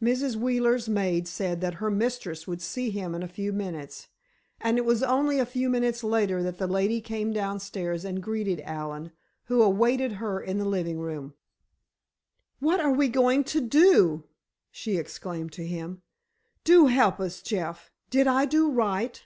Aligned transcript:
Mrs. 0.00 0.36
Wheeler's 0.36 0.88
maid 0.88 1.26
said 1.26 1.60
that 1.60 1.74
her 1.82 1.90
mistress 1.90 2.46
would 2.46 2.62
see 2.62 2.90
him 2.90 3.16
in 3.16 3.24
a 3.24 3.26
few 3.26 3.52
minutes. 3.52 4.06
And 4.60 4.78
it 4.78 4.84
was 4.84 5.02
only 5.02 5.40
a 5.40 5.44
few 5.44 5.68
minutes 5.68 6.04
later 6.04 6.40
that 6.44 6.58
the 6.58 6.68
lady 6.68 7.00
came 7.00 7.32
downstairs 7.32 8.04
and 8.04 8.22
greeted 8.22 8.60
Allen, 8.64 9.10
who 9.46 9.60
awaited 9.64 10.12
her 10.22 10.40
in 10.40 10.58
the 10.58 10.64
living 10.64 11.00
room. 11.00 11.34
"What 12.60 12.78
are 12.78 12.92
we 12.92 13.08
going 13.08 13.42
to 13.42 13.60
do?" 13.60 14.22
she 14.70 14.98
exclaimed 14.98 15.50
to 15.54 15.66
him. 15.66 16.02
"Do 16.62 16.86
help 16.86 17.18
us, 17.18 17.42
Jeff. 17.42 17.90
Did 18.08 18.28
I 18.28 18.44
do 18.44 18.70
right?" 18.70 19.20